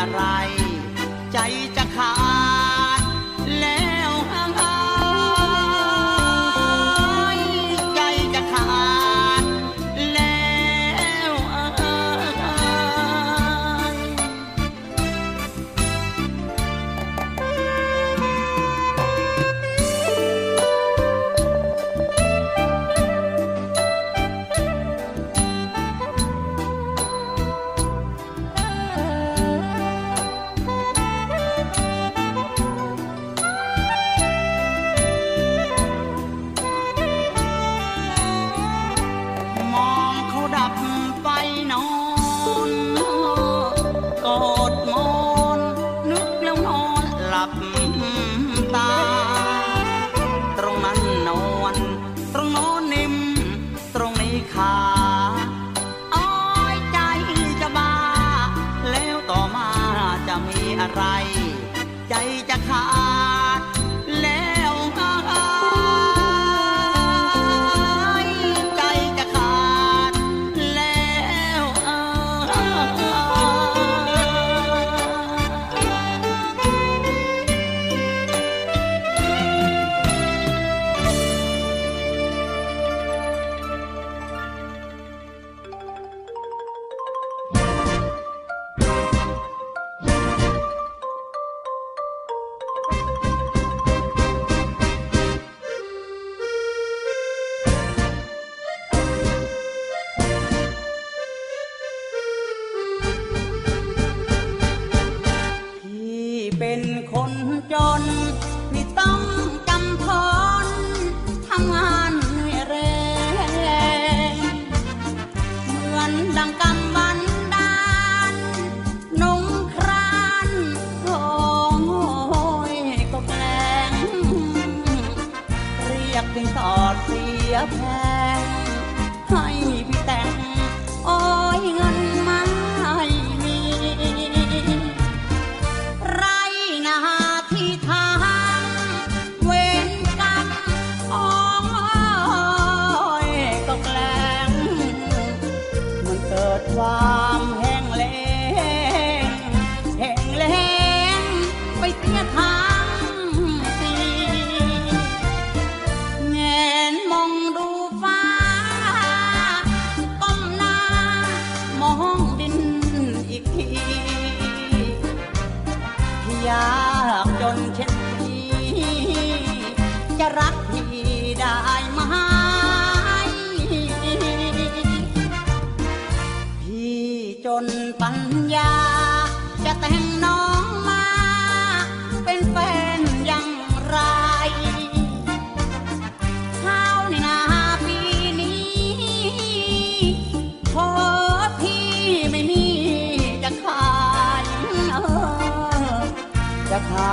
[0.00, 0.22] อะไร
[1.32, 1.38] ใจ
[1.76, 2.29] จะขาด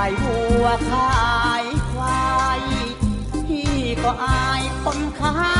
[0.08, 1.12] ายวัวขา
[1.62, 2.28] ยควา
[2.58, 2.60] ย
[3.46, 5.57] พี่ก็อายคนขาย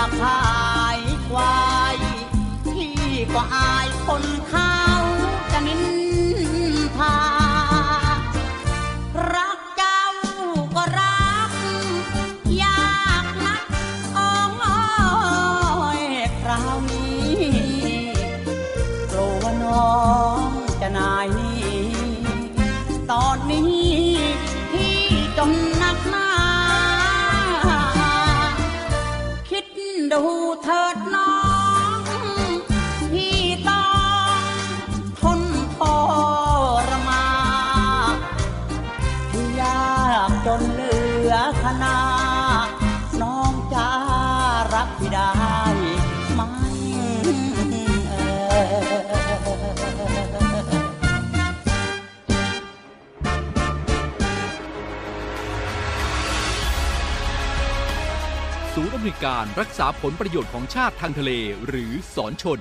[0.00, 0.39] วัวขา
[41.38, 41.96] อขนา
[43.22, 43.88] น้องจะ
[44.74, 45.30] รักพี่ได้
[46.34, 46.40] ไหม
[47.22, 49.00] เอ่ย
[58.74, 61.30] ศูนย์อำนวยการรักษาผลประโยชน์ของชาติทางทะเล
[61.66, 62.60] หรือสอนชน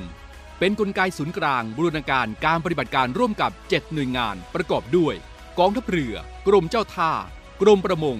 [0.60, 5.16] เป็นนกลไกศูนย์กลางบูรณาการการปฏิบัติการร่วมกับ 7 หน่วยงานประกอบด้วย
[5.60, 6.16] กองทัพเรือ
[6.48, 7.12] กรมเจ้าท่า
[7.62, 8.20] กรมประมง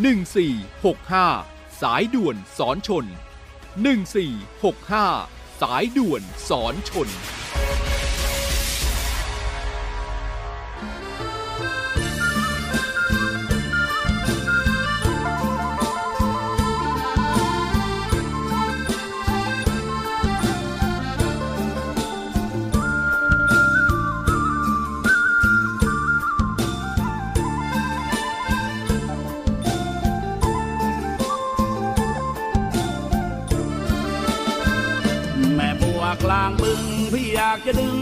[0.00, 3.06] 1465 สายด่วนสอนชน
[3.82, 37.98] 1465 สายด่วนสอนชนากจะดึง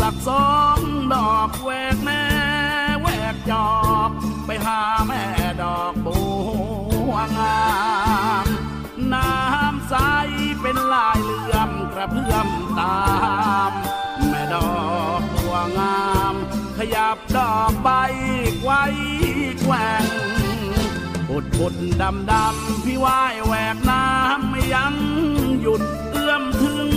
[0.00, 0.78] สักสอง
[1.14, 2.24] ดอกแวกแม่
[3.00, 3.72] แวกจอ
[4.08, 4.10] ก
[4.46, 5.22] ไปหาแม่
[5.62, 6.20] ดอกบั
[7.10, 7.64] วงา
[8.44, 8.46] ม
[9.12, 9.94] น้ำใส
[10.62, 13.00] เป็นลายเหลื่อมกระเพื่อมตา
[13.70, 13.72] ม
[14.28, 14.72] แม่ดอ
[15.20, 16.34] กบัวงาม
[16.76, 17.88] ขยับดอกใบ
[18.62, 18.82] ไว้
[19.62, 20.06] แกว่ง
[21.28, 24.94] ปุดปุดดำดำพี่ว่ายแหวกน้ำไม่ยั้ง
[25.60, 26.88] หยุดเอื้อมถึง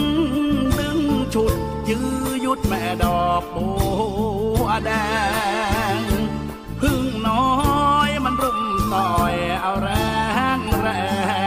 [1.35, 2.07] ดึงฉุด ยื้อ
[2.45, 3.69] ยุดแม่ดอกบั
[4.63, 4.91] วแด
[5.93, 5.97] ง
[6.81, 7.47] พึ่งน้อ
[8.07, 8.59] ยมันรุม
[8.93, 9.89] ต่อยเอาแร
[10.57, 10.87] งแร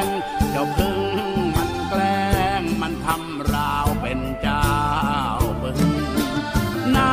[0.05, 0.07] ง
[0.51, 0.99] เจ้าพึ่ง
[1.57, 2.27] มันแกล้
[2.61, 4.69] งมันทำราวเป็นเจ้า
[5.63, 5.81] บึง
[6.97, 7.11] น้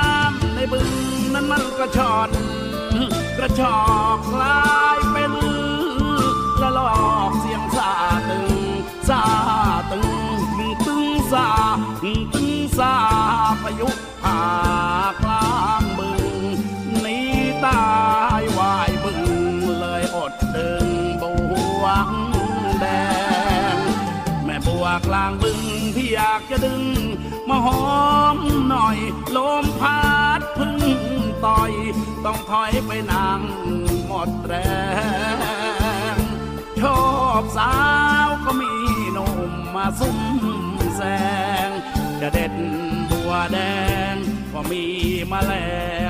[0.00, 0.90] ำในบึง
[1.34, 2.30] นั้นมันก็ชอน
[3.38, 3.78] กระชอ
[4.09, 4.09] ก
[25.00, 25.60] ม่บัวกลางบึง
[25.96, 26.82] พี่อยากจะดึง
[27.48, 27.80] มาหอ
[28.36, 28.38] ม
[28.68, 28.98] หน่อย
[29.36, 30.00] ลมพั
[30.38, 30.78] ดพึ่ง
[31.44, 31.72] ต่อย
[32.24, 33.40] ต้องถอยไปนาง
[34.06, 34.54] หมดแร
[36.14, 36.16] ง
[36.80, 37.02] ชอ
[37.42, 37.74] บสา
[38.26, 38.72] วก็มี
[39.12, 40.18] หนุ่มมาซุ่ม
[40.96, 41.02] แซ
[41.68, 41.70] ง
[42.20, 42.52] จะเด็ด
[43.10, 43.58] บัวแด
[44.12, 44.14] ง
[44.52, 44.84] ก็มี
[45.32, 45.54] มาแล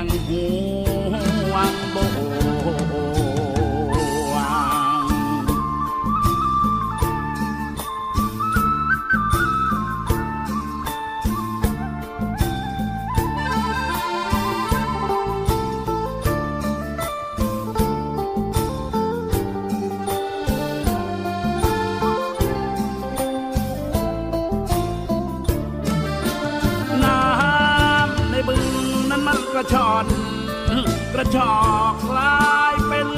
[31.21, 31.55] ระชอ
[31.93, 33.09] กลายเป็น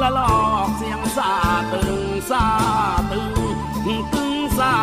[0.00, 1.32] ละลอกเสียงซา
[1.72, 2.44] ตึงซา
[3.10, 3.32] ตึง
[4.14, 4.74] ตึงซา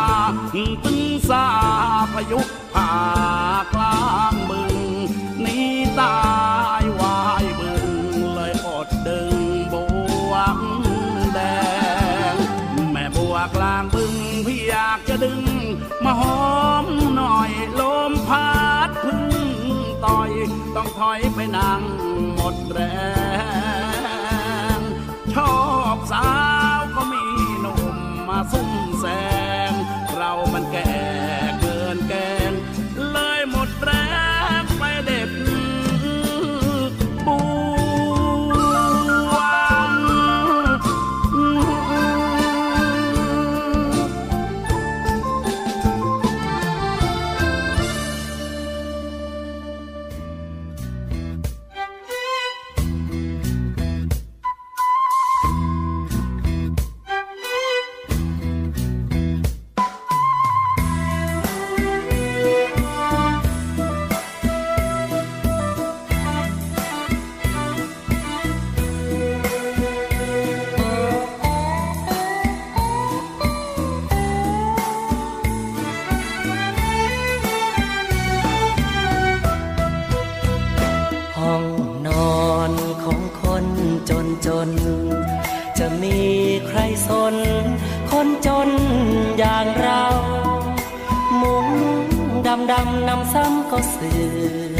[0.54, 1.44] ตึงซา
[2.12, 2.40] พายุ
[2.74, 2.90] ผ่า
[3.74, 4.00] กลา
[4.32, 4.76] งบึง
[5.44, 6.16] นี่ตา
[6.82, 7.88] ยวายบึง
[8.34, 9.36] เลยอดดึง
[9.72, 9.74] บ
[10.30, 10.58] วง
[11.34, 11.38] แด
[12.32, 12.36] ง
[12.92, 14.14] แม่บวกลางบึง
[14.46, 15.42] พี่อยากจะดึง
[16.04, 16.75] มาหอ
[21.08, 21.82] ถอยไปนั่ง
[22.34, 22.78] หมดแร
[23.14, 23.15] ง
[92.56, 94.12] ดำดำนำซ้ำก็เสื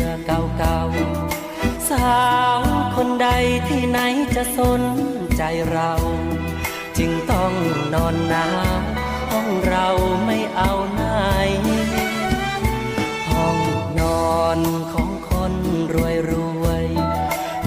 [0.01, 2.17] อเก่าเก่าๆ สา
[2.59, 2.61] ว
[2.97, 3.29] คนใด
[3.69, 3.99] ที่ไหน
[4.35, 4.83] จะสน
[5.37, 5.93] ใจเรา
[6.99, 7.53] จึงต้อง
[7.95, 8.81] นอนหนาว
[9.31, 9.89] ห้องเรา
[10.25, 11.05] ไม่เอาไหน
[13.31, 13.59] ห้อง
[14.01, 14.03] น
[14.35, 14.59] อน
[14.93, 15.55] ของคน
[15.95, 16.33] รวยร
[16.65, 16.87] วย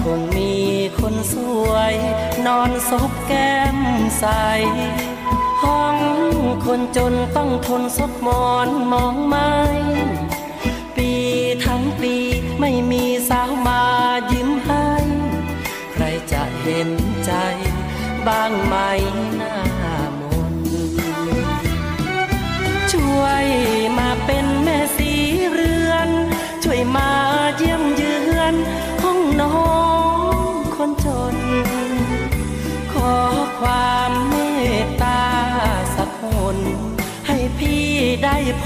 [0.02, 0.54] คงมี
[0.98, 1.34] คนส
[1.70, 1.94] วย
[2.46, 3.78] นอนซบแก้ม
[4.18, 4.24] ใส
[5.62, 5.96] ห้อง
[6.64, 9.52] คนจนต้องทนซบมอนมองไม้
[10.96, 11.10] ปี
[11.64, 12.14] ทั้งปี
[12.60, 13.82] ไม่มีสาวมา
[14.32, 14.88] ยิ้มให้
[15.92, 16.90] ใครจะเห็น
[17.24, 17.32] ใจ
[18.26, 18.74] บ้างไหม
[19.40, 19.59] นะ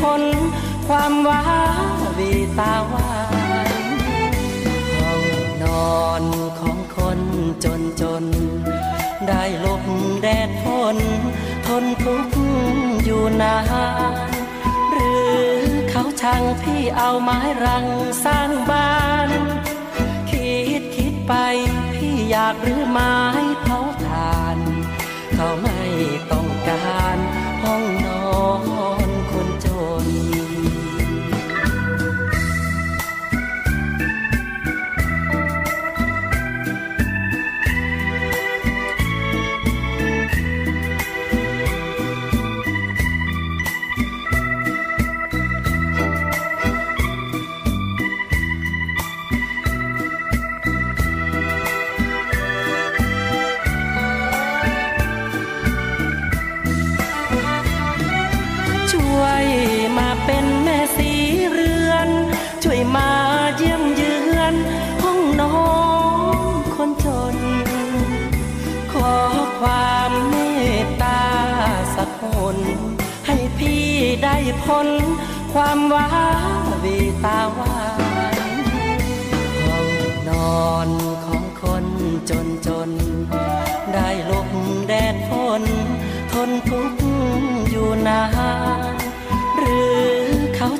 [0.04, 0.25] ได้พ้น
[0.88, 1.42] ความว้า
[2.18, 3.12] วีตาวา
[3.70, 3.73] ย
[4.99, 5.23] ห้อง
[5.62, 5.64] น
[5.99, 6.25] อน
[6.61, 7.20] ของคน
[7.64, 8.25] จนจน
[9.28, 9.84] ได้หลบ
[10.23, 10.96] แดดฝน
[11.66, 12.37] ทนทุกข์
[13.04, 13.58] อยู่นา
[14.30, 14.32] น
[14.92, 15.34] หรือ
[15.90, 17.87] เขาช่างพี่เอาไม้รัง
[18.25, 18.96] สร้างบ้า
[19.28, 19.30] น
[20.30, 21.32] คิดคิดไป
[21.94, 23.14] พี่อยากหรือไม้
[23.62, 24.58] เผาถ่าน
[25.34, 25.74] เขาม่ต้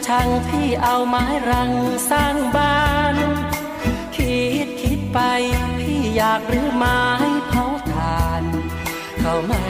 [0.07, 1.73] ช่างพี่เอาไม้รัง
[2.11, 2.85] สร้างบ้า
[3.15, 3.17] น
[4.17, 5.19] คิดคิดไป
[5.79, 7.01] พี่อยากหรือไม้
[7.49, 8.45] เผาถ่าน
[9.21, 9.67] เขาไม่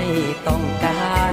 [0.46, 1.32] ต้องการ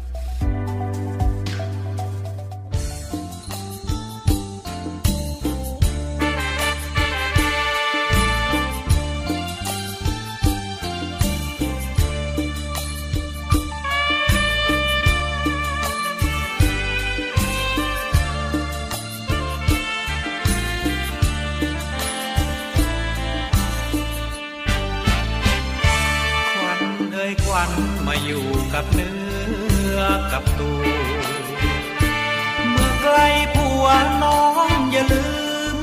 [27.61, 27.71] ัน
[28.07, 29.19] มาอยู่กับเนื้
[29.95, 29.99] อ
[30.31, 30.83] กับตัว
[32.69, 33.17] เมื่อไกล
[33.55, 33.85] ผัว
[34.23, 34.43] น้อ
[34.77, 35.27] งอย่าลื
[35.75, 35.77] ม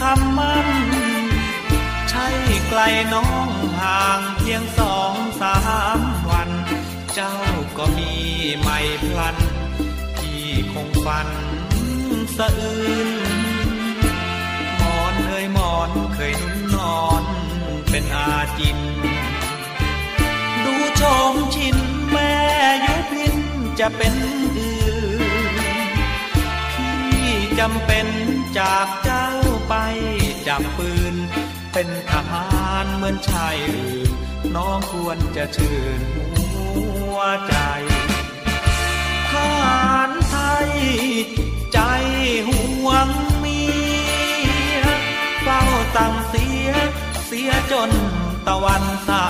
[0.00, 0.68] คำมั่น
[2.10, 2.26] ใช่
[2.68, 2.80] ไกล
[3.14, 3.48] น้อง
[3.80, 5.56] ห่างเพียงสองสา
[5.98, 6.00] ม
[6.30, 6.50] วัน
[7.14, 7.34] เจ้า
[7.78, 8.12] ก็มี
[8.58, 9.36] ใหม่พลัน
[10.16, 11.28] พี่คงฝัน
[12.36, 13.10] สะอื้น
[14.78, 17.24] หมอนเอ้ยหมอนเคยนุ่นนอน
[17.90, 18.78] เป็นอาจิน
[20.94, 21.76] ดูโฉมชิน
[22.10, 22.32] แม่
[22.86, 23.36] ยุพิน
[23.80, 24.14] จะเป็น
[24.56, 24.74] อื่
[25.52, 25.54] น
[26.72, 28.06] พี่จำเป็น
[28.58, 29.28] จากเจ้า
[29.68, 29.74] ไป
[30.48, 31.14] จับปืน
[31.72, 32.46] เป็นทหา
[32.84, 34.10] รเหมือนชายอื่น
[34.56, 36.26] น้องควรจะชื่นหั
[37.14, 37.54] วใจ
[39.30, 40.36] ทหารไท
[40.68, 40.70] ย
[41.72, 41.80] ใจ
[42.48, 43.62] ห่วงเมี
[44.76, 44.78] ย
[45.42, 45.60] เฝ้า
[45.96, 46.70] ตั้งเสีย
[47.26, 47.90] เสียจน
[48.46, 49.24] ตะวันสา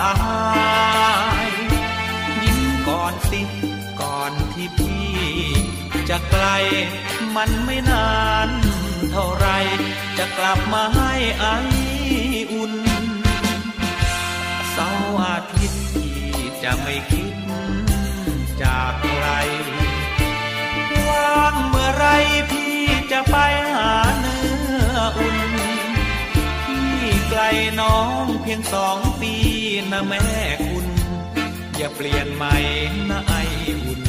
[3.05, 3.41] อนสิ
[4.01, 5.13] ก่อนที่พี่
[6.09, 6.47] จะไกล
[7.37, 8.13] มันไม่นา
[8.49, 8.51] น
[9.11, 9.47] เท่าไร
[10.19, 11.47] จะกลับมาให้ไอ
[12.53, 12.75] อุ่น
[14.73, 15.85] เสาร์อาทิตย์
[16.35, 17.35] ที่จะไม่คิด
[18.63, 19.29] จากใคร
[21.09, 22.07] ว่างเมื่อไร
[22.51, 22.79] พี่
[23.13, 23.37] จะไป
[23.75, 24.45] หาเนื้
[24.95, 25.39] ออุ่น
[26.67, 27.43] พี่ไกล
[27.81, 29.35] น้องเพียงสองปี
[29.93, 30.25] นะแม่
[31.79, 32.55] อย่าเปลี่ยนใหม่
[33.11, 33.33] นะไอ
[33.85, 34.01] อุ่น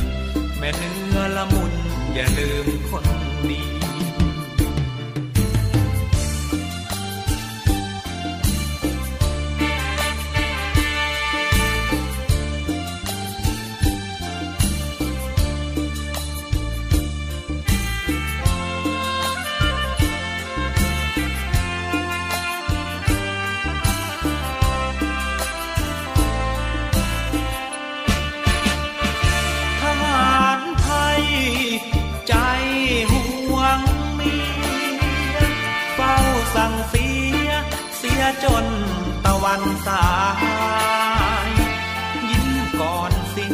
[0.57, 1.73] แม่เนื้อละมุน
[2.13, 3.05] อย่าลืมคน
[3.49, 3.74] นี้
[38.43, 38.65] จน
[39.25, 40.07] ตะวันสา
[41.47, 41.49] ย
[42.29, 42.49] ยิ้ม
[42.81, 43.45] ก่อนสิ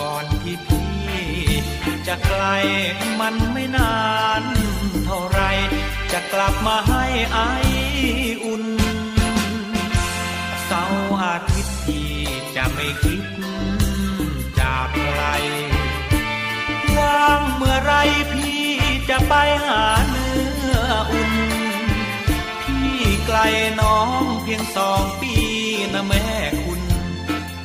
[0.00, 0.88] ก่อนที่พี่
[2.06, 2.44] จะไกล
[3.20, 3.94] มันไม่นา
[4.40, 4.42] น
[5.04, 5.40] เท่าไร
[6.12, 7.38] จะกลับมาให้ไอ
[8.44, 8.64] อุ่น
[10.64, 12.10] เสาร์อาทิตย์ที่
[12.56, 13.22] จะไม่คิด
[14.60, 15.22] จากใคร
[16.98, 17.94] ว่างเมื่อไร
[18.32, 18.64] พี่
[19.08, 19.34] จะไป
[19.66, 20.34] หาเนื้
[20.80, 21.32] ออุ่น
[22.62, 22.92] พี่
[23.26, 23.38] ไกล
[23.80, 25.34] น้อง พียงสองปี
[25.94, 26.24] นะแม่
[26.64, 26.80] คุณ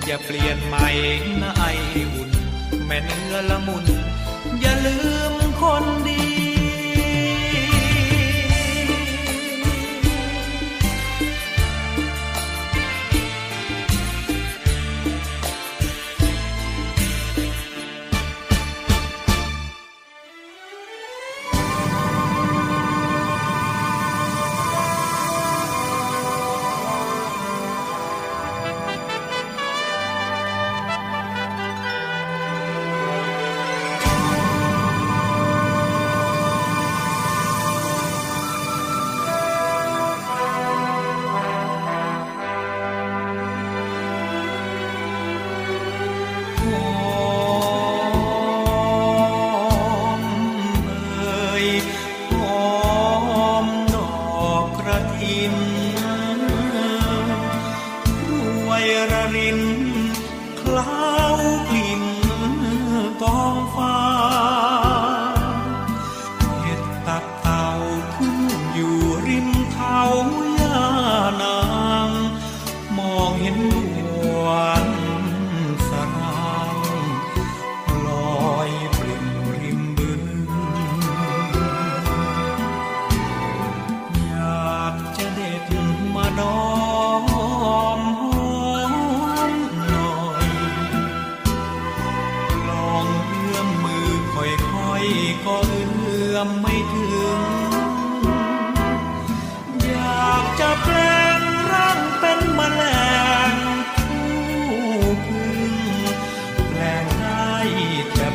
[0.06, 0.88] อย่าเปลี่ยนใหม่
[1.42, 1.64] นะไอ
[2.14, 2.32] อุ่น
[2.86, 3.86] แม่เนื้อละมุน
[4.62, 4.98] อย่าลื
[5.32, 6.15] มคนดี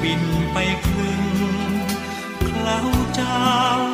[0.02, 1.24] บินไปคลึง
[2.46, 2.80] เคล้า
[3.14, 3.89] เจ้า